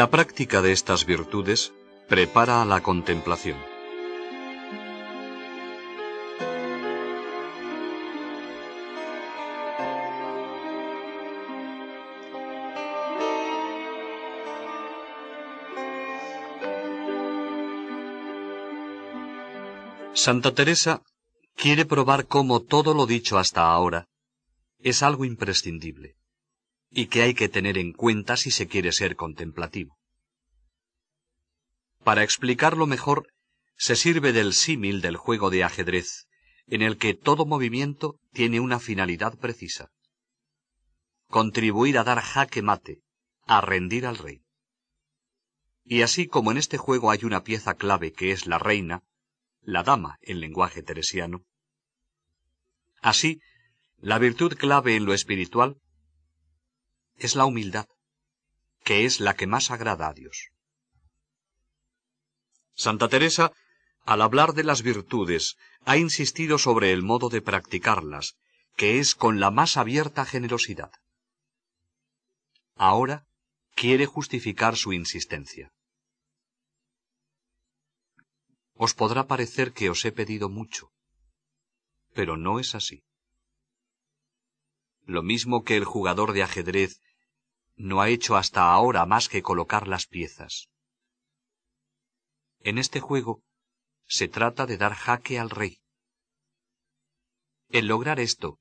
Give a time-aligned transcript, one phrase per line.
[0.00, 1.74] La práctica de estas virtudes
[2.08, 3.58] prepara a la contemplación.
[20.14, 21.02] Santa Teresa
[21.54, 24.08] quiere probar cómo todo lo dicho hasta ahora
[24.78, 26.16] es algo imprescindible
[26.90, 29.98] y que hay que tener en cuenta si se quiere ser contemplativo.
[32.02, 33.28] Para explicarlo mejor,
[33.76, 36.26] se sirve del símil del juego de ajedrez,
[36.66, 39.90] en el que todo movimiento tiene una finalidad precisa.
[41.28, 43.02] Contribuir a dar jaque mate,
[43.46, 44.42] a rendir al rey.
[45.84, 49.02] Y así como en este juego hay una pieza clave que es la reina,
[49.62, 51.44] la dama en lenguaje teresiano,
[53.00, 53.40] así,
[53.98, 55.76] la virtud clave en lo espiritual
[57.20, 57.86] es la humildad,
[58.82, 60.50] que es la que más agrada a Dios.
[62.74, 63.52] Santa Teresa,
[64.04, 68.36] al hablar de las virtudes, ha insistido sobre el modo de practicarlas,
[68.76, 70.90] que es con la más abierta generosidad.
[72.74, 73.26] Ahora
[73.74, 75.72] quiere justificar su insistencia.
[78.74, 80.90] Os podrá parecer que os he pedido mucho,
[82.14, 83.04] pero no es así.
[85.04, 87.00] Lo mismo que el jugador de ajedrez
[87.80, 90.68] no ha hecho hasta ahora más que colocar las piezas.
[92.60, 93.42] En este juego
[94.06, 95.78] se trata de dar jaque al rey.
[97.70, 98.58] El lograr esto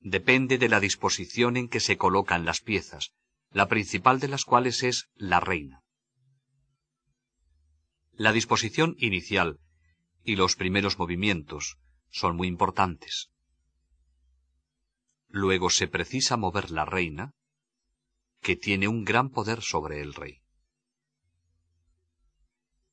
[0.00, 3.12] depende de la disposición en que se colocan las piezas,
[3.52, 5.82] la principal de las cuales es la reina.
[8.12, 9.60] La disposición inicial
[10.24, 11.78] y los primeros movimientos
[12.10, 13.30] son muy importantes.
[15.28, 17.32] Luego se precisa mover la reina,
[18.42, 20.42] que tiene un gran poder sobre el rey.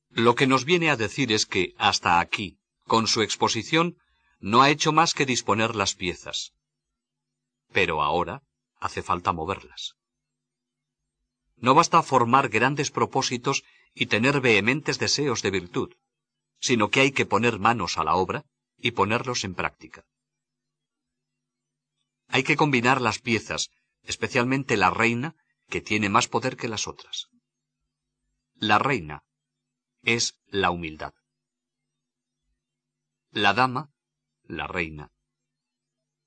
[0.09, 3.97] Lo que nos viene a decir es que, hasta aquí, con su exposición,
[4.39, 6.53] no ha hecho más que disponer las piezas.
[7.71, 8.43] Pero ahora
[8.79, 9.95] hace falta moverlas.
[11.57, 15.93] No basta formar grandes propósitos y tener vehementes deseos de virtud,
[16.59, 18.45] sino que hay que poner manos a la obra
[18.77, 20.05] y ponerlos en práctica.
[22.27, 23.71] Hay que combinar las piezas,
[24.09, 25.35] especialmente la reina,
[25.67, 27.29] que tiene más poder que las otras.
[28.55, 29.23] La reina
[30.01, 31.13] es la humildad.
[33.29, 33.91] La dama,
[34.45, 35.11] la reina,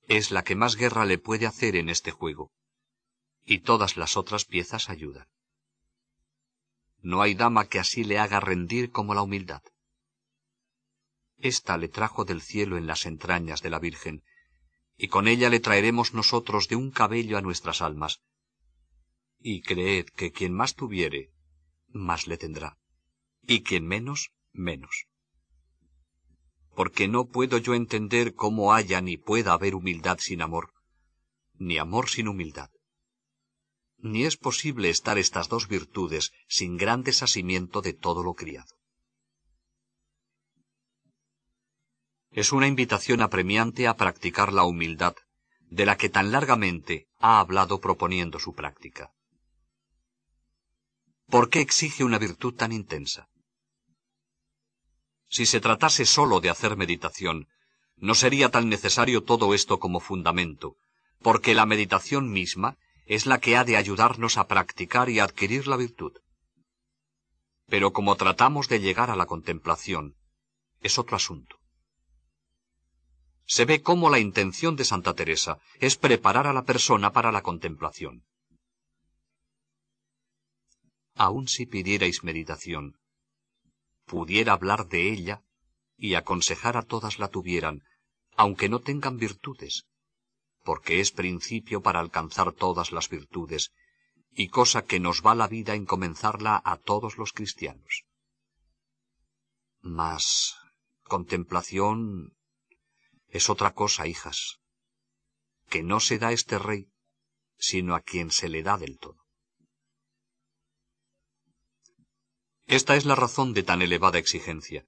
[0.07, 2.53] es la que más guerra le puede hacer en este juego,
[3.45, 5.27] y todas las otras piezas ayudan.
[7.01, 9.63] No hay dama que así le haga rendir como la humildad.
[11.37, 14.23] Esta le trajo del cielo en las entrañas de la Virgen,
[15.03, 18.21] y con ella le traeremos nosotros de un cabello a nuestras almas.
[19.41, 21.33] Y creed que quien más tuviere,
[21.89, 22.79] más le tendrá,
[23.43, 25.09] y quien menos, menos.
[26.77, 30.73] Porque no puedo yo entender cómo haya ni pueda haber humildad sin amor,
[31.55, 32.71] ni amor sin humildad.
[33.99, 38.77] Ni es posible estar estas dos virtudes sin gran desasimiento de todo lo criado.
[42.33, 45.15] Es una invitación apremiante a practicar la humildad,
[45.69, 49.13] de la que tan largamente ha hablado proponiendo su práctica.
[51.29, 53.29] ¿Por qué exige una virtud tan intensa?
[55.29, 57.49] Si se tratase sólo de hacer meditación,
[57.97, 60.77] no sería tan necesario todo esto como fundamento,
[61.21, 65.77] porque la meditación misma es la que ha de ayudarnos a practicar y adquirir la
[65.77, 66.13] virtud.
[67.67, 70.17] Pero como tratamos de llegar a la contemplación,
[70.81, 71.62] es otro asunto
[73.55, 77.43] se ve cómo la intención de Santa Teresa es preparar a la persona para la
[77.43, 78.25] contemplación.
[81.17, 82.97] Aun si pidierais meditación,
[84.07, 85.43] pudiera hablar de ella
[85.99, 87.83] y aconsejar a todas la tuvieran,
[88.37, 89.85] aunque no tengan virtudes,
[90.65, 93.75] porque es principio para alcanzar todas las virtudes,
[94.31, 98.07] y cosa que nos va la vida en comenzarla a todos los cristianos.
[99.83, 100.57] Mas
[101.03, 102.33] contemplación
[103.33, 104.61] es otra cosa, hijas,
[105.69, 106.93] que no se da este rey,
[107.59, 109.27] sino a quien se le da del todo.
[112.67, 114.87] Esta es la razón de tan elevada exigencia.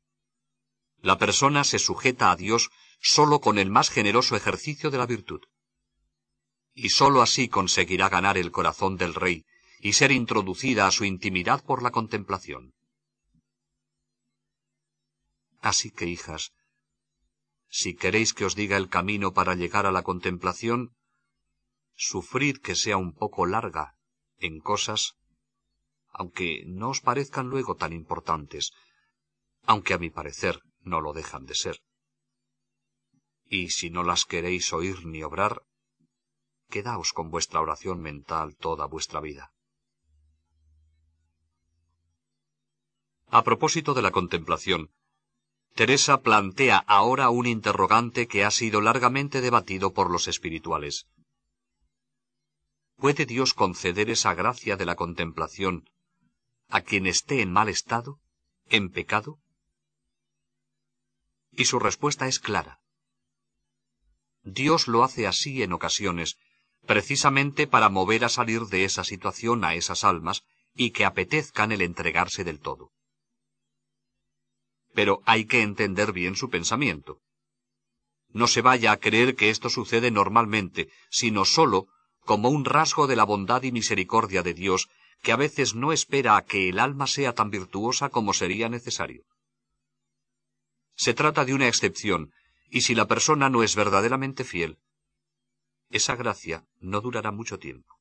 [1.01, 2.71] La persona se sujeta a Dios
[3.01, 5.41] sólo con el más generoso ejercicio de la virtud.
[6.75, 9.47] Y sólo así conseguirá ganar el corazón del rey
[9.81, 12.75] y ser introducida a su intimidad por la contemplación.
[15.61, 16.53] Así que, hijas,
[17.81, 20.81] si queréis que os diga el camino para llegar a la contemplación,
[22.09, 23.87] sufrid que sea un poco larga
[24.39, 25.01] en cosas
[26.15, 28.73] aunque no os parezcan luego tan importantes,
[29.67, 31.77] aunque a mi parecer no lo dejan de ser.
[33.59, 35.63] Y si no las queréis oír ni obrar,
[36.71, 39.53] quedaos con vuestra oración mental toda vuestra vida.
[43.27, 44.93] A propósito de la contemplación,
[45.75, 51.09] Teresa plantea ahora un interrogante que ha sido largamente debatido por los espirituales.
[52.97, 55.91] ¿Puede Dios conceder esa gracia de la contemplación
[56.69, 58.21] a quien esté en mal estado,
[58.69, 59.41] en pecado?
[61.51, 62.81] Y su respuesta es clara.
[64.45, 66.37] Dios lo hace así en ocasiones,
[66.87, 71.83] precisamente para mover a salir de esa situación a esas almas y que apetezcan el
[71.83, 72.94] entregarse del todo.
[74.95, 77.21] Pero hay que entender bien su pensamiento.
[78.29, 81.89] No se vaya a creer que esto sucede normalmente, sino sólo
[82.21, 84.89] como un rasgo de la bondad y misericordia de Dios
[85.21, 89.25] que a veces no espera a que el alma sea tan virtuosa como sería necesario.
[90.97, 92.33] Se trata de una excepción,
[92.71, 94.79] y si la persona no es verdaderamente fiel,
[95.91, 97.95] esa gracia no durará mucho tiempo.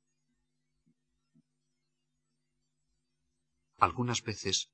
[3.78, 4.69] Algunas veces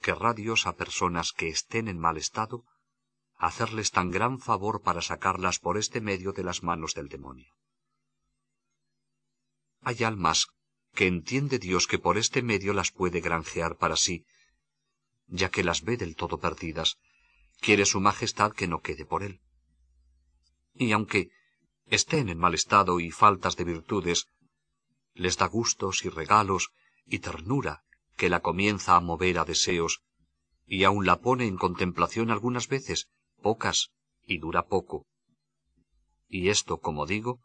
[0.00, 2.64] querrá Dios a personas que estén en mal estado
[3.36, 7.54] hacerles tan gran favor para sacarlas por este medio de las manos del demonio.
[9.80, 10.48] Hay almas
[10.94, 14.26] que entiende Dios que por este medio las puede granjear para sí,
[15.26, 16.98] ya que las ve del todo perdidas,
[17.60, 19.40] quiere su majestad que no quede por él.
[20.74, 21.30] Y aunque
[21.86, 24.26] estén en mal estado y faltas de virtudes,
[25.14, 26.72] les da gustos y regalos
[27.06, 27.84] y ternura
[28.20, 30.02] que la comienza a mover a deseos,
[30.66, 33.08] y aun la pone en contemplación algunas veces,
[33.40, 33.92] pocas,
[34.26, 35.06] y dura poco.
[36.28, 37.40] Y esto, como digo,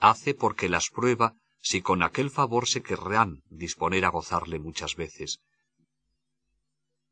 [0.00, 5.42] hace porque las prueba si con aquel favor se querrán disponer a gozarle muchas veces.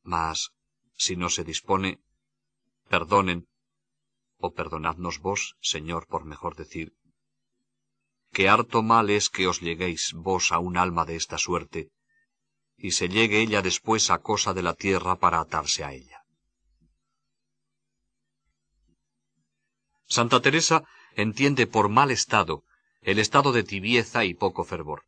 [0.03, 0.51] Mas,
[0.97, 2.01] si no se dispone,
[2.89, 3.47] perdonen,
[4.39, 6.97] o perdonadnos vos, Señor, por mejor decir,
[8.33, 11.93] que harto mal es que os lleguéis vos a un alma de esta suerte,
[12.79, 16.23] y se llegue ella después a cosa de la tierra para atarse a ella.
[20.07, 20.85] Santa Teresa
[21.17, 22.65] entiende por mal estado
[23.03, 25.05] el estado de tibieza y poco fervor.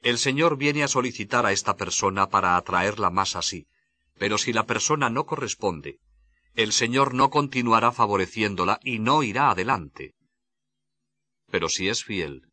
[0.00, 3.66] El Señor viene a solicitar a esta persona para atraerla más así,
[4.18, 5.98] pero si la persona no corresponde,
[6.54, 10.14] el Señor no continuará favoreciéndola y no irá adelante.
[11.50, 12.51] Pero si es fiel,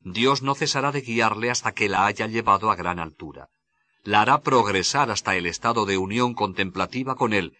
[0.00, 3.48] Dios no cesará de guiarle hasta que la haya llevado a gran altura.
[4.02, 7.56] La hará progresar hasta el estado de unión contemplativa con Él.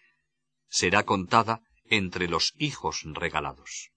[0.68, 3.90] Será contada entre los hijos regalados.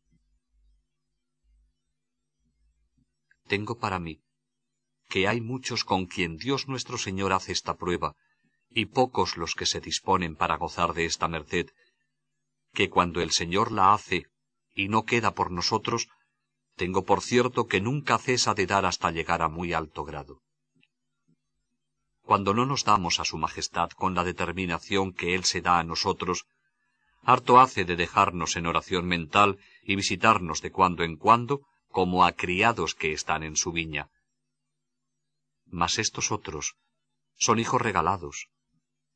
[3.54, 4.24] tengo para mí
[5.10, 8.16] que hay muchos con quien Dios nuestro Señor hace esta prueba,
[8.72, 11.68] y pocos los que se disponen para gozar de esta merced,
[12.74, 14.26] que cuando el Señor la hace
[14.74, 16.08] y no queda por nosotros,
[16.76, 20.42] tengo por cierto que nunca cesa de dar hasta llegar a muy alto grado.
[22.22, 25.84] Cuando no nos damos a su majestad con la determinación que Él se da a
[25.84, 26.46] nosotros,
[27.22, 32.32] harto hace de dejarnos en oración mental y visitarnos de cuando en cuando, como a
[32.32, 34.10] criados que están en su viña.
[35.66, 36.76] Mas estos otros
[37.36, 38.48] son hijos regalados.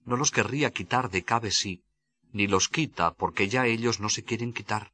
[0.03, 1.83] No los querría quitar de cabe sí,
[2.31, 4.91] ni los quita porque ya ellos no se quieren quitar.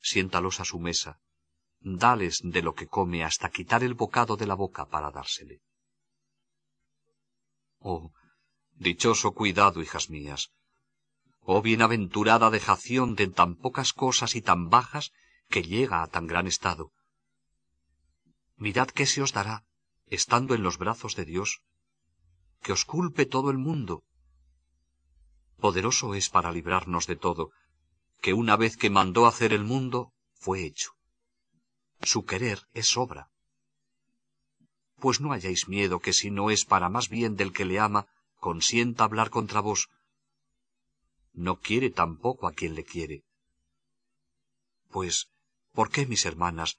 [0.00, 1.20] Siéntalos a su mesa,
[1.80, 5.60] dales de lo que come hasta quitar el bocado de la boca para dársele.
[7.78, 8.12] Oh,
[8.74, 10.52] dichoso cuidado, hijas mías.
[11.40, 15.12] Oh, bienaventurada dejación de tan pocas cosas y tan bajas
[15.48, 16.92] que llega a tan gran estado.
[18.56, 19.64] Mirad qué se os dará,
[20.06, 21.62] estando en los brazos de Dios,
[22.62, 24.04] que os culpe todo el mundo.
[25.56, 27.52] Poderoso es para librarnos de todo,
[28.20, 30.92] que una vez que mandó hacer el mundo, fue hecho.
[32.02, 33.30] Su querer es obra.
[34.96, 38.06] Pues no hayáis miedo que si no es para más bien del que le ama,
[38.38, 39.88] consienta hablar contra vos.
[41.32, 43.24] No quiere tampoco a quien le quiere.
[44.90, 45.28] Pues,
[45.72, 46.78] ¿por qué, mis hermanas,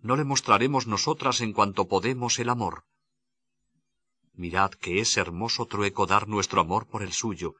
[0.00, 2.84] no le mostraremos nosotras en cuanto podemos el amor?
[4.32, 7.56] Mirad que es hermoso trueco dar nuestro amor por el suyo.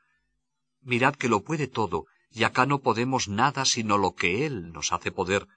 [0.81, 4.93] Mirad que lo puede todo, y acá no podemos nada sino lo que Él nos
[4.93, 5.49] hace poder.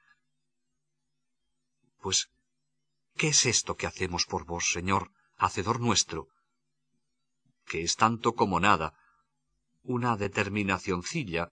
[2.01, 2.30] Pues,
[3.15, 6.27] ¿qué es esto que hacemos por vos, Señor, Hacedor nuestro?
[7.65, 8.94] Que es tanto como nada,
[9.84, 11.51] una determinacioncilla,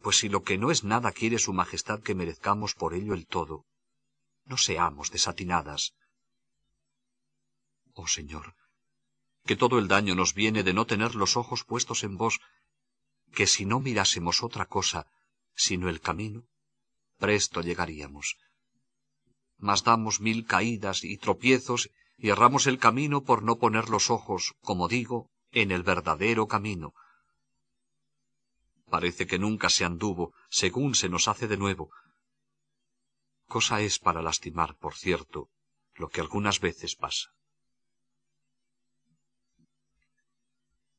[0.00, 3.26] pues si lo que no es nada quiere su majestad que merezcamos por ello el
[3.26, 3.66] todo,
[4.44, 5.94] no seamos desatinadas.
[7.94, 8.54] Oh Señor,
[9.44, 12.40] que todo el daño nos viene de no tener los ojos puestos en vos,
[13.32, 15.06] que si no mirásemos otra cosa,
[15.54, 16.44] sino el camino,
[17.18, 18.36] presto llegaríamos.
[19.58, 24.54] Mas damos mil caídas y tropiezos y erramos el camino por no poner los ojos,
[24.60, 26.94] como digo, en el verdadero camino.
[28.90, 31.90] Parece que nunca se anduvo, según se nos hace de nuevo.
[33.46, 35.50] Cosa es para lastimar, por cierto,
[35.94, 37.32] lo que algunas veces pasa.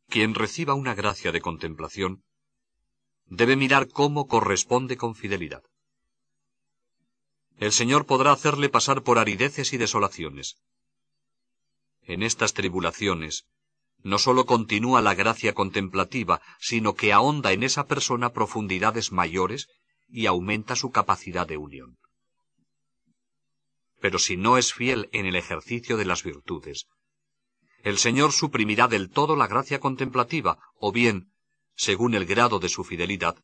[0.10, 2.24] Quien reciba una gracia de contemplación
[3.28, 5.62] debe mirar cómo corresponde con fidelidad.
[7.58, 10.56] El Señor podrá hacerle pasar por arideces y desolaciones.
[12.02, 13.46] En estas tribulaciones,
[14.02, 19.68] no sólo continúa la gracia contemplativa, sino que ahonda en esa persona profundidades mayores
[20.08, 22.00] y aumenta su capacidad de unión.
[24.02, 26.88] Pero si no es fiel en el ejercicio de las virtudes,
[27.84, 31.32] el Señor suprimirá del todo la gracia contemplativa, o bien,
[31.76, 33.38] según el grado de su fidelidad,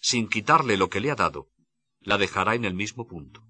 [0.00, 1.48] sin quitarle lo que le ha dado,
[2.00, 3.42] la dejará en el mismo punto.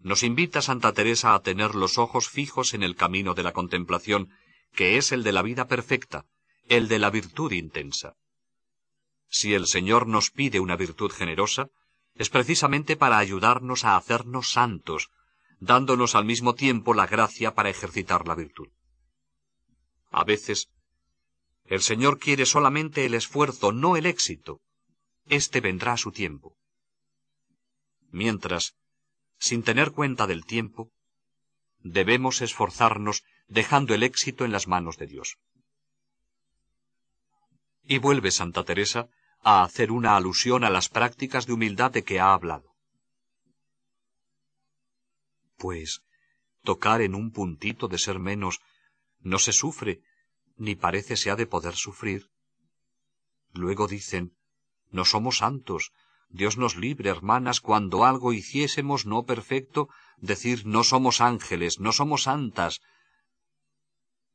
[0.00, 4.30] Nos invita Santa Teresa a tener los ojos fijos en el camino de la contemplación,
[4.72, 6.24] que es el de la vida perfecta,
[6.68, 8.14] el de la virtud intensa.
[9.28, 11.68] Si el Señor nos pide una virtud generosa,
[12.14, 15.10] es precisamente para ayudarnos a hacernos santos,
[15.60, 18.68] dándonos al mismo tiempo la gracia para ejercitar la virtud.
[20.10, 20.70] A veces,
[21.66, 24.60] el Señor quiere solamente el esfuerzo, no el éxito.
[25.26, 26.56] Este vendrá a su tiempo.
[28.10, 28.74] Mientras,
[29.38, 30.90] sin tener cuenta del tiempo,
[31.78, 35.36] debemos esforzarnos dejando el éxito en las manos de Dios.
[37.84, 39.08] Y vuelve Santa Teresa
[39.42, 42.69] a hacer una alusión a las prácticas de humildad de que ha hablado
[45.60, 46.02] pues
[46.64, 48.60] tocar en un puntito de ser menos
[49.20, 50.00] no se sufre,
[50.56, 52.30] ni parece se ha de poder sufrir.
[53.52, 54.32] Luego dicen,
[54.90, 55.92] no somos santos,
[56.30, 62.22] Dios nos libre, hermanas, cuando algo hiciésemos no perfecto, decir no somos ángeles, no somos
[62.22, 62.80] santas.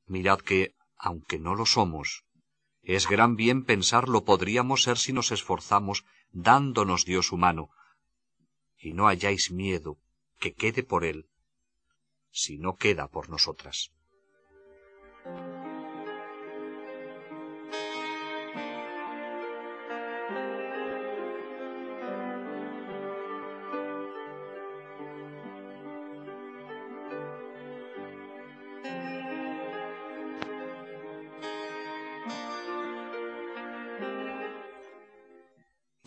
[0.06, 2.26] Mirad que, aunque no lo somos,
[2.84, 7.70] es gran bien pensar lo podríamos ser si nos esforzamos, dándonos Dios humano.
[8.78, 9.98] Y no hayáis miedo,
[10.40, 11.28] que quede por él,
[12.32, 13.92] si no queda por nosotras.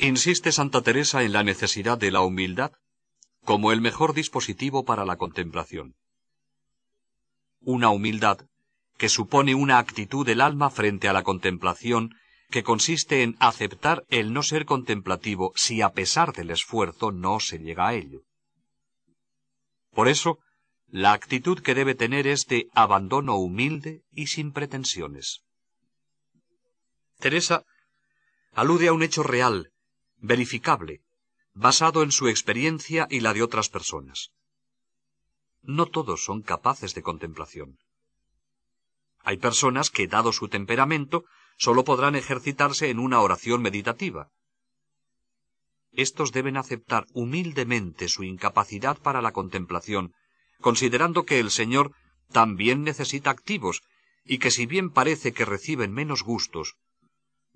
[0.00, 2.72] Insiste Santa Teresa en la necesidad de la humildad
[3.48, 5.94] como el mejor dispositivo para la contemplación.
[7.62, 8.40] Una humildad
[8.98, 12.14] que supone una actitud del alma frente a la contemplación
[12.50, 17.58] que consiste en aceptar el no ser contemplativo si a pesar del esfuerzo no se
[17.58, 18.20] llega a ello.
[19.92, 20.40] Por eso,
[20.86, 25.40] la actitud que debe tener es de abandono humilde y sin pretensiones.
[27.18, 27.64] Teresa
[28.52, 29.72] alude a un hecho real,
[30.18, 31.00] verificable,
[31.60, 34.30] basado en su experiencia y la de otras personas.
[35.60, 37.78] No todos son capaces de contemplación.
[39.24, 41.24] Hay personas que, dado su temperamento,
[41.56, 44.30] sólo podrán ejercitarse en una oración meditativa.
[45.90, 50.14] Estos deben aceptar humildemente su incapacidad para la contemplación,
[50.60, 51.90] considerando que el Señor
[52.30, 53.82] también necesita activos,
[54.24, 56.76] y que si bien parece que reciben menos gustos,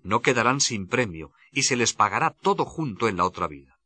[0.02, 3.78] no quedarán sin premio, y se les pagará todo junto en la otra vida.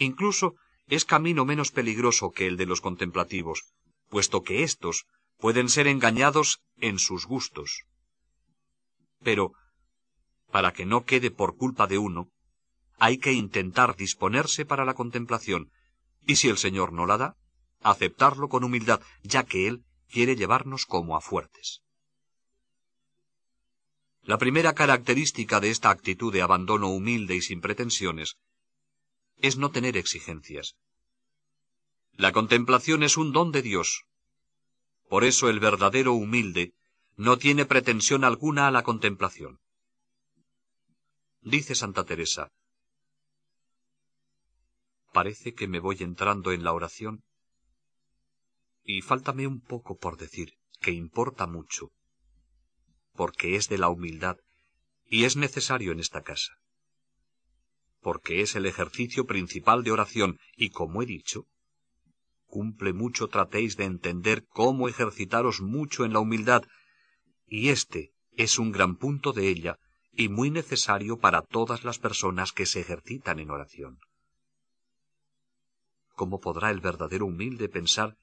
[0.00, 0.54] Incluso
[0.88, 3.64] es camino menos peligroso que el de los contemplativos,
[4.08, 5.04] puesto que éstos
[5.36, 7.84] pueden ser engañados en sus gustos.
[9.22, 9.52] Pero,
[10.50, 12.30] para que no quede por culpa de uno,
[12.98, 15.70] hay que intentar disponerse para la contemplación,
[16.26, 17.36] y si el Señor no la da,
[17.82, 21.82] aceptarlo con humildad, ya que Él quiere llevarnos como a fuertes.
[24.22, 28.38] La primera característica de esta actitud de abandono humilde y sin pretensiones
[29.42, 30.76] es no tener exigencias.
[32.12, 34.04] La contemplación es un don de Dios.
[35.08, 36.74] Por eso el verdadero humilde
[37.16, 39.60] no tiene pretensión alguna a la contemplación.
[41.42, 42.52] Dice Santa Teresa,
[45.12, 47.24] Parece que me voy entrando en la oración
[48.84, 51.90] y fáltame un poco por decir que importa mucho,
[53.14, 54.36] porque es de la humildad
[55.04, 56.52] y es necesario en esta casa,
[58.00, 61.46] porque es el ejercicio principal de oración y, como he dicho,
[62.46, 66.64] cumple mucho tratéis de entender cómo ejercitaros mucho en la humildad,
[67.46, 69.78] y este es un gran punto de ella
[70.12, 73.98] y muy necesario para todas las personas que se ejercitan en oración.
[76.14, 78.16] ¿Cómo podrá el verdadero humilde pensar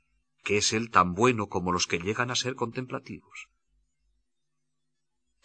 [0.44, 3.48] que es él tan bueno como los que llegan a ser contemplativos?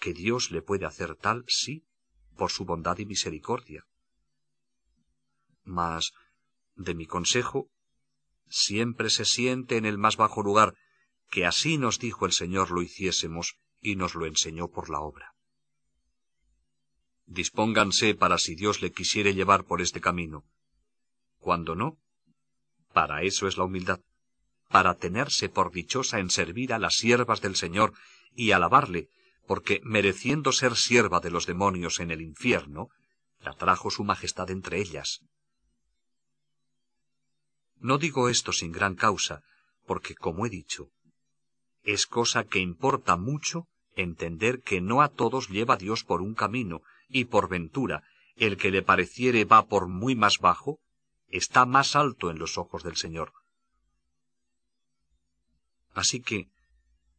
[0.00, 1.84] Que Dios le puede hacer tal, sí,
[2.36, 3.86] por su bondad y misericordia.
[5.64, 6.12] Mas,
[6.76, 7.68] de mi consejo,
[8.48, 10.74] siempre se siente en el más bajo lugar,
[11.30, 15.34] que así nos dijo el Señor lo hiciésemos y nos lo enseñó por la obra.
[17.26, 20.44] Dispónganse para si Dios le quisiere llevar por este camino.
[21.38, 21.98] Cuando no,
[22.92, 24.00] para eso es la humildad,
[24.68, 27.94] para tenerse por dichosa en servir a las siervas del Señor
[28.34, 29.08] y alabarle,
[29.46, 32.88] porque mereciendo ser sierva de los demonios en el infierno,
[33.40, 35.20] la trajo su majestad entre ellas.
[37.82, 39.42] No digo esto sin gran causa,
[39.86, 40.90] porque, como he dicho,
[41.82, 46.82] es cosa que importa mucho entender que no a todos lleva Dios por un camino,
[47.08, 48.04] y por ventura
[48.36, 50.78] el que le pareciere va por muy más bajo,
[51.28, 53.32] está más alto en los ojos del Señor.
[55.92, 56.48] Así que,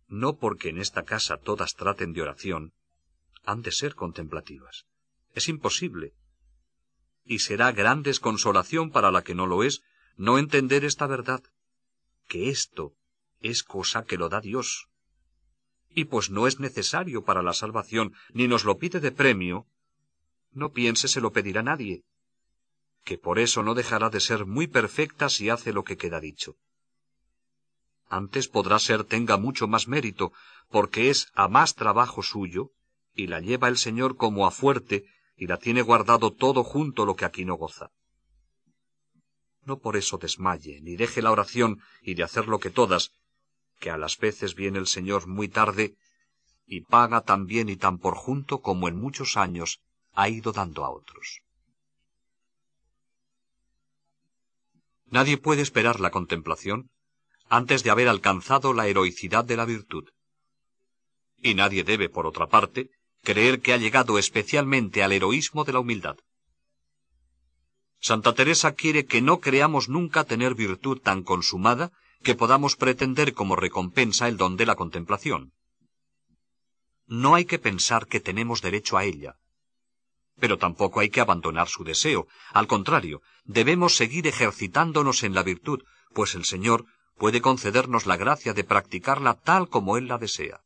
[0.07, 2.73] no porque en esta casa todas traten de oración,
[3.43, 4.85] han de ser contemplativas.
[5.35, 6.13] Es imposible.
[7.25, 9.83] Y será gran desconsolación para la que no lo es
[10.15, 11.43] no entender esta verdad,
[12.27, 12.93] que esto
[13.39, 14.87] es cosa que lo da Dios.
[15.89, 19.67] Y pues no es necesario para la salvación, ni nos lo pide de premio,
[20.51, 22.03] no piense se lo pedirá nadie
[23.03, 26.55] que por eso no dejará de ser muy perfecta si hace lo que queda dicho.
[28.09, 30.31] Antes podrá ser tenga mucho más mérito,
[30.69, 32.71] porque es a más trabajo suyo,
[33.13, 37.15] y la lleva el Señor como a fuerte, y la tiene guardado todo junto lo
[37.15, 37.91] que aquí no goza.
[39.65, 43.11] No por eso desmaye, ni deje la oración y de hacer lo que todas,
[43.79, 45.95] que a las veces viene el Señor muy tarde,
[46.65, 49.81] y paga tan bien y tan por junto como en muchos años
[50.13, 51.41] ha ido dando a otros.
[55.05, 56.89] Nadie puede esperar la contemplación
[57.47, 60.09] antes de haber alcanzado la heroicidad de la virtud.
[61.37, 62.89] Y nadie debe, por otra parte,
[63.21, 66.17] creer que ha llegado especialmente al heroísmo de la humildad.
[68.09, 73.55] Santa Teresa quiere que no creamos nunca tener virtud tan consumada que podamos pretender como
[73.55, 75.53] recompensa el don de la contemplación.
[77.07, 79.37] No hay que pensar que tenemos derecho a ella,
[80.37, 82.27] pero tampoco hay que abandonar su deseo.
[82.51, 86.85] Al contrario, debemos seguir ejercitándonos en la virtud, pues el Señor
[87.17, 90.59] puede concedernos la gracia de practicarla tal como Él la desea.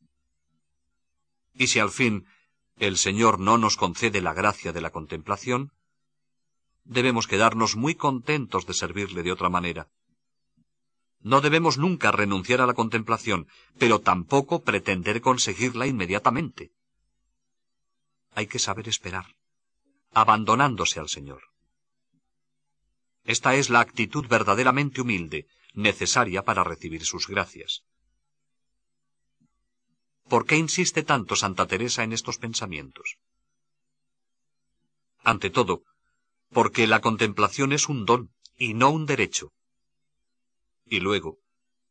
[1.54, 2.26] Y si al fin
[2.78, 5.72] el Señor no nos concede la gracia de la contemplación,
[6.88, 9.88] debemos quedarnos muy contentos de servirle de otra manera.
[11.22, 13.48] No debemos nunca renunciar a la contemplación,
[13.78, 16.72] pero tampoco pretender conseguirla inmediatamente.
[18.32, 19.38] Hay que saber esperar
[20.12, 21.44] abandonándose al Señor.
[23.24, 27.84] Esta es la actitud verdaderamente humilde, necesaria para recibir sus gracias.
[30.28, 33.18] ¿Por qué insiste tanto Santa Teresa en estos pensamientos?
[35.24, 35.84] Ante todo,
[36.52, 39.52] porque la contemplación es un don y no un derecho.
[40.86, 41.38] Y luego,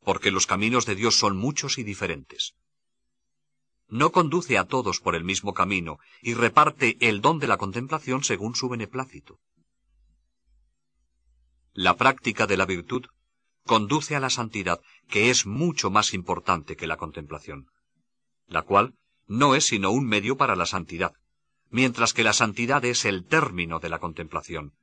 [0.02, 2.54] porque los caminos de Dios son muchos y diferentes
[3.88, 8.24] no conduce a todos por el mismo camino y reparte el don de la contemplación
[8.24, 9.38] según su beneplácito.
[11.72, 13.06] La práctica de la virtud
[13.64, 17.68] conduce a la santidad, que es mucho más importante que la contemplación,
[18.46, 18.94] la cual
[19.26, 21.12] no es sino un medio para la santidad,
[21.70, 24.74] mientras que la santidad es el término de la contemplación.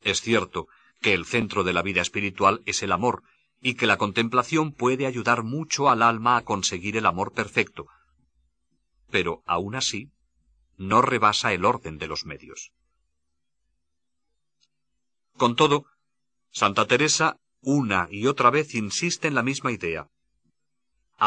[0.00, 0.68] Es cierto
[1.00, 3.22] que el centro de la vida espiritual es el amor,
[3.60, 7.86] y que la contemplación puede ayudar mucho al alma a conseguir el amor perfecto,
[9.10, 10.10] pero aún así
[10.76, 12.72] no rebasa el orden de los medios.
[15.36, 15.86] Con todo,
[16.50, 20.08] Santa Teresa una y otra vez insiste en la misma idea.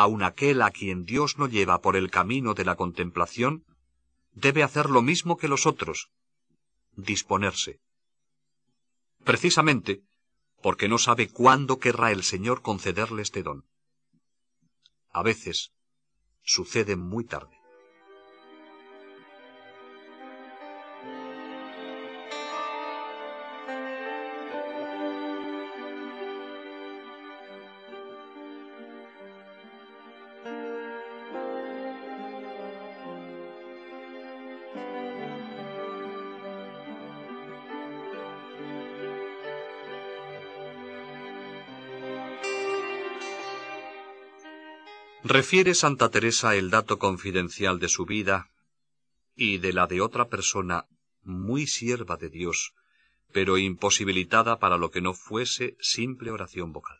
[0.04, 3.64] Aun aquel a quien Dios no lleva por el camino de la contemplación,
[4.34, 6.10] debe hacer lo mismo que los otros,
[6.98, 7.80] disponerse.
[9.24, 10.04] Precisamente
[10.62, 13.64] porque no sabe cuándo querrá el Señor concederle este don.
[15.12, 15.72] A veces
[16.44, 17.55] sucede muy tarde.
[45.28, 48.52] Refiere Santa Teresa el dato confidencial de su vida
[49.36, 50.86] y de la de otra persona
[51.24, 52.76] muy sierva de Dios,
[53.34, 57.00] pero imposibilitada para lo que no fuese simple oración vocal.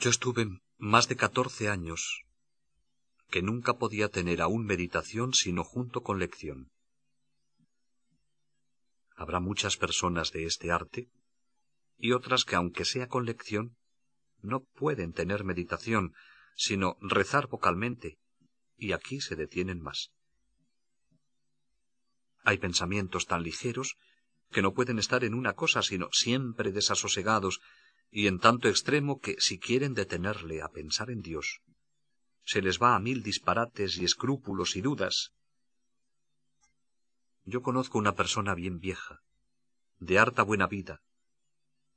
[0.00, 2.24] Yo estuve más de catorce años
[3.30, 6.72] que nunca podía tener aún meditación sino junto con lección.
[9.14, 11.08] Habrá muchas personas de este arte
[11.96, 13.76] y otras que aunque sea con lección
[14.42, 16.14] no pueden tener meditación,
[16.54, 18.18] sino rezar vocalmente,
[18.76, 20.10] y aquí se detienen más.
[22.44, 23.96] Hay pensamientos tan ligeros
[24.50, 27.60] que no pueden estar en una cosa, sino siempre desasosegados,
[28.10, 31.60] y en tanto extremo que, si quieren detenerle a pensar en Dios,
[32.44, 35.32] se les va a mil disparates y escrúpulos y dudas.
[37.44, 39.20] Yo conozco una persona bien vieja,
[39.98, 41.00] de harta buena vida,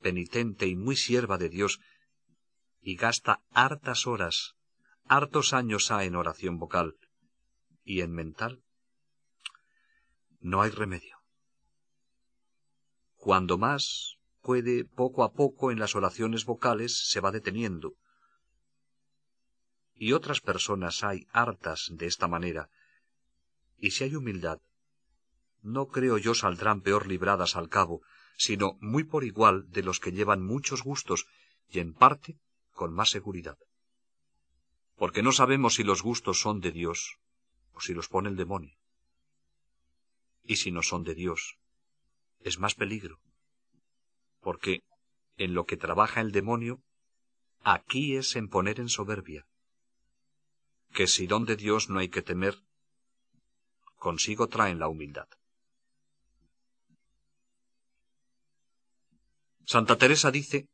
[0.00, 1.80] penitente y muy sierva de Dios,
[2.86, 4.56] y gasta hartas horas,
[5.06, 6.96] hartos años ha en oración vocal
[7.82, 8.62] y en mental.
[10.40, 11.16] No hay remedio.
[13.16, 17.94] Cuando más puede, poco a poco en las oraciones vocales se va deteniendo.
[19.94, 22.68] Y otras personas hay hartas de esta manera.
[23.78, 24.60] Y si hay humildad,
[25.62, 28.02] no creo yo saldrán peor libradas al cabo,
[28.36, 31.24] sino muy por igual de los que llevan muchos gustos
[31.70, 32.38] y en parte
[32.74, 33.56] con más seguridad.
[34.96, 37.18] Porque no sabemos si los gustos son de Dios
[37.72, 38.76] o si los pone el demonio.
[40.42, 41.56] Y si no son de Dios,
[42.40, 43.18] es más peligro.
[44.40, 44.82] Porque
[45.38, 46.82] en lo que trabaja el demonio,
[47.62, 49.46] aquí es en poner en soberbia.
[50.92, 52.62] Que si don de Dios no hay que temer,
[53.96, 55.28] consigo traen la humildad.
[59.64, 60.68] Santa Teresa dice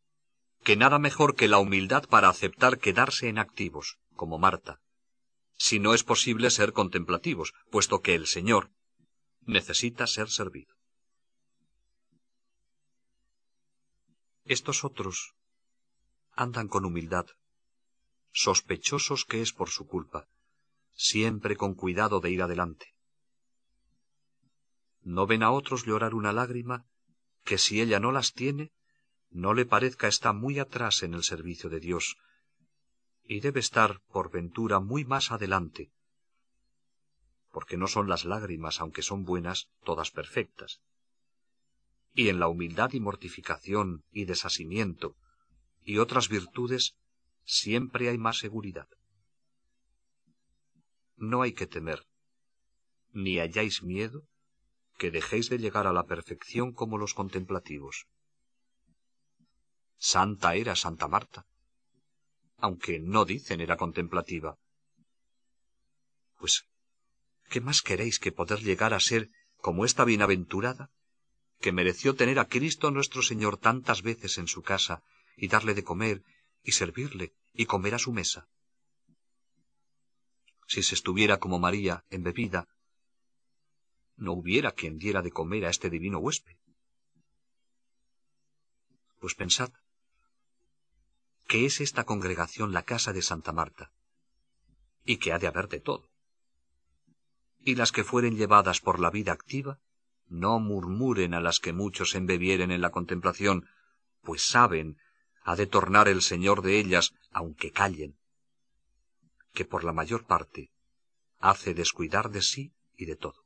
[0.62, 4.80] que nada mejor que la humildad para aceptar quedarse en activos, como Marta,
[5.56, 8.70] si no es posible ser contemplativos, puesto que el Señor
[9.42, 10.74] necesita ser servido.
[14.44, 15.34] Estos otros
[16.32, 17.26] andan con humildad,
[18.32, 20.28] sospechosos que es por su culpa,
[20.94, 22.94] siempre con cuidado de ir adelante.
[25.02, 26.86] No ven a otros llorar una lágrima
[27.44, 28.72] que si ella no las tiene,
[29.30, 32.16] no le parezca está muy atrás en el servicio de Dios,
[33.24, 35.92] y debe estar, por ventura, muy más adelante,
[37.50, 40.80] porque no son las lágrimas, aunque son buenas, todas perfectas.
[42.12, 45.16] Y en la humildad y mortificación y desasimiento
[45.84, 46.96] y otras virtudes
[47.44, 48.88] siempre hay más seguridad.
[51.16, 52.04] No hay que temer,
[53.12, 54.22] ni hayáis miedo,
[54.98, 58.06] que dejéis de llegar a la perfección como los contemplativos.
[60.02, 61.44] Santa era Santa Marta,
[62.56, 64.56] aunque no dicen era contemplativa.
[66.38, 66.64] Pues,
[67.50, 70.90] ¿qué más queréis que poder llegar a ser como esta bienaventurada,
[71.60, 75.02] que mereció tener a Cristo nuestro Señor tantas veces en su casa,
[75.36, 76.24] y darle de comer,
[76.62, 78.48] y servirle, y comer a su mesa?
[80.66, 82.68] Si se estuviera como María, en bebida,
[84.16, 86.56] no hubiera quien diera de comer a este divino huésped.
[89.18, 89.70] Pues pensad,
[91.50, 93.90] que es esta congregación la casa de Santa Marta,
[95.04, 96.08] y que ha de haber de todo.
[97.58, 99.80] Y las que fueren llevadas por la vida activa,
[100.28, 103.66] no murmuren a las que muchos embebieren en la contemplación,
[104.22, 104.98] pues saben,
[105.42, 108.16] ha de tornar el Señor de ellas, aunque callen,
[109.52, 110.70] que por la mayor parte
[111.40, 113.44] hace descuidar de sí y de todo.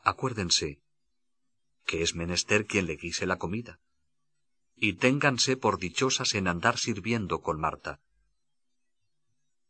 [0.00, 0.82] Acuérdense
[1.86, 3.80] que es menester quien le guise la comida,
[4.76, 8.00] y ténganse por dichosas en andar sirviendo con Marta.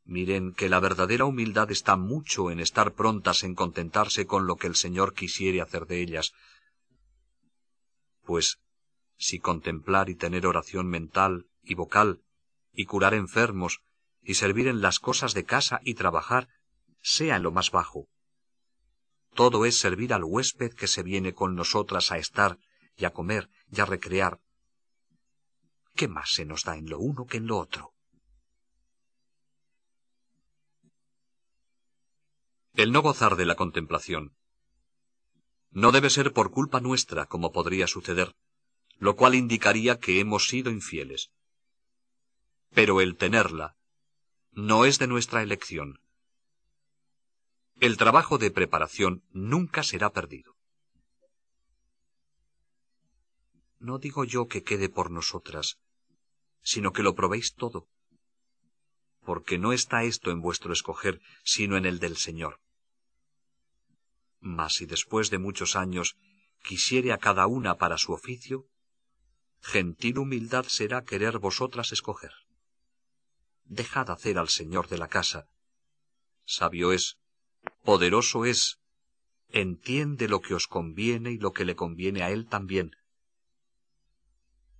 [0.04, 4.66] Miren que la verdadera humildad está mucho en estar prontas en contentarse con lo que
[4.66, 6.32] el Señor quisiere hacer de ellas.
[8.22, 8.58] Pues,
[9.16, 12.22] si contemplar y tener oración mental y vocal,
[12.72, 13.80] y curar enfermos,
[14.22, 16.48] y servir en las cosas de casa y trabajar,
[17.00, 18.08] sea en lo más bajo.
[19.34, 22.58] Todo es servir al huésped que se viene con nosotras a estar
[22.96, 24.40] y a comer y a recrear.
[25.96, 27.94] ¿Qué más se nos da en lo uno que en lo otro?
[32.74, 34.36] El no gozar de la contemplación
[35.70, 38.34] no debe ser por culpa nuestra, como podría suceder,
[38.98, 41.30] lo cual indicaría que hemos sido infieles.
[42.74, 43.76] Pero el tenerla
[44.52, 46.00] no es de nuestra elección.
[47.80, 50.56] El trabajo de preparación nunca será perdido.
[53.78, 55.78] No digo yo que quede por nosotras,
[56.72, 57.88] sino que lo probéis todo,
[59.24, 62.60] porque no está esto en vuestro escoger, sino en el del Señor.
[64.40, 66.16] Mas si después de muchos años
[66.62, 68.66] quisiere a cada una para su oficio,
[69.60, 72.32] gentil humildad será querer vosotras escoger
[73.68, 75.48] dejad hacer al señor de la casa.
[76.44, 77.18] Sabio es,
[77.82, 78.78] poderoso es,
[79.48, 82.92] entiende lo que os conviene y lo que le conviene a él también.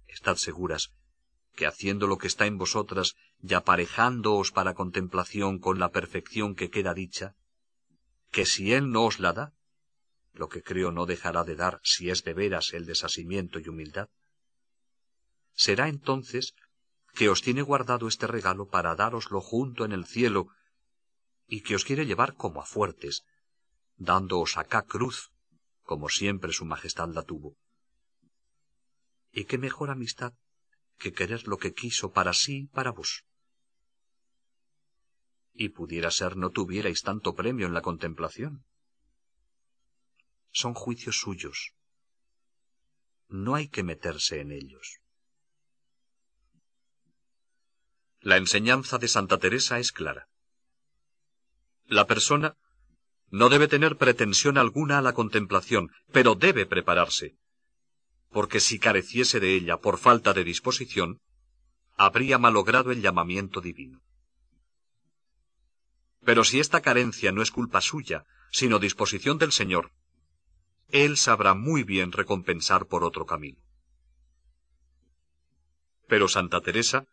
[0.07, 0.92] Estad seguras
[1.57, 6.71] que haciendo lo que está en vosotras y aparejándoos para contemplación con la perfección que
[6.71, 7.35] queda dicha,
[8.31, 9.55] que si él no os la da,
[10.33, 14.11] lo que creo no dejará de dar si es de veras el desasimiento y humildad,
[15.55, 16.55] será entonces
[17.14, 20.49] que os tiene guardado este regalo para dároslo junto en el cielo,
[21.49, 23.25] y que os quiere llevar como a fuertes,
[23.97, 25.31] dándoos acá cruz,
[25.83, 27.57] como siempre su majestad la tuvo.
[29.33, 30.35] ¿Y qué mejor amistad
[30.96, 33.24] que querer lo que quiso para sí y para vos?
[35.52, 38.64] Y pudiera ser no tuvierais tanto premio en la contemplación.
[40.52, 41.74] Son juicios suyos.
[43.28, 45.00] No hay que meterse en ellos.
[48.20, 50.28] La enseñanza de Santa Teresa es clara.
[51.85, 52.56] La persona
[53.30, 57.37] no debe tener pretensión alguna a la contemplación, pero debe prepararse,
[58.37, 61.22] porque si careciese de ella por falta de disposición,
[61.96, 64.03] habría malogrado el llamamiento divino.
[66.22, 69.90] Pero si esta carencia no es culpa suya, sino disposición del Señor,
[70.90, 73.62] Él sabrá muy bien recompensar por otro camino.
[76.07, 77.07] Pero Santa Teresa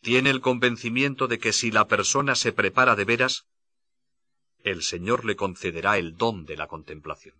[0.00, 3.46] tiene el convencimiento de que si la persona se prepara de veras,
[4.64, 7.36] el Señor le concederá el don de la contemplación.